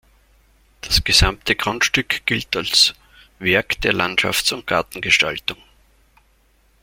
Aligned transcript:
Das 0.81 1.03
gesamte 1.03 1.55
Grundstück 1.55 2.25
gilt 2.25 2.55
als 2.55 2.95
"Werk 3.37 3.79
der 3.81 3.93
Landschafts- 3.93 4.51
und 4.51 4.65
Gartengestaltung". 4.65 5.59